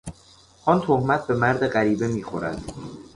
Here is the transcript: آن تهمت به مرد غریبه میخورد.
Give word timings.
آن 0.65 0.81
تهمت 0.81 1.27
به 1.27 1.33
مرد 1.35 1.67
غریبه 1.67 2.07
میخورد. 2.07 2.63